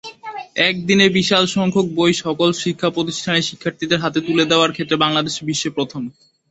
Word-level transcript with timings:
একদিনে 0.69 1.05
বিশাল 1.17 1.43
সংখ্যক 1.55 1.87
বই 1.95 2.13
সকল 2.23 2.49
শিক্ষাপ্রতিষ্ঠানের 2.61 3.47
শিক্ষার্থীদের 3.49 4.01
হাতে 4.03 4.19
তুলে 4.27 4.45
দেওয়ার 4.51 4.73
ক্ষেত্রে 4.75 4.97
বাংলাদেশ 5.03 5.35
বিশ্বে 5.47 5.69
প্রথম। 5.77 6.01